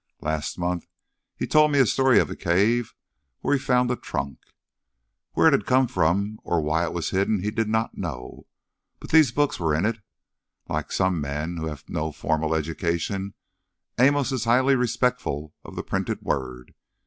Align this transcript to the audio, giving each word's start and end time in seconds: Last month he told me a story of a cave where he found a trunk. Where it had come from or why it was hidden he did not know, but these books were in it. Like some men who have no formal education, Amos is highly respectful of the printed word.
Last 0.21 0.57
month 0.57 0.87
he 1.37 1.45
told 1.45 1.71
me 1.71 1.77
a 1.77 1.85
story 1.85 2.17
of 2.17 2.27
a 2.31 2.35
cave 2.35 2.95
where 3.41 3.53
he 3.55 3.61
found 3.63 3.91
a 3.91 3.95
trunk. 3.95 4.39
Where 5.33 5.45
it 5.45 5.53
had 5.53 5.67
come 5.67 5.87
from 5.87 6.39
or 6.43 6.59
why 6.59 6.83
it 6.85 6.91
was 6.91 7.11
hidden 7.11 7.43
he 7.43 7.51
did 7.51 7.69
not 7.69 7.99
know, 7.99 8.47
but 8.99 9.11
these 9.11 9.31
books 9.31 9.59
were 9.59 9.75
in 9.75 9.85
it. 9.85 9.99
Like 10.67 10.91
some 10.91 11.21
men 11.21 11.57
who 11.57 11.67
have 11.67 11.87
no 11.87 12.11
formal 12.11 12.55
education, 12.55 13.35
Amos 13.99 14.31
is 14.31 14.45
highly 14.45 14.73
respectful 14.73 15.53
of 15.63 15.75
the 15.75 15.83
printed 15.83 16.23
word. 16.23 16.73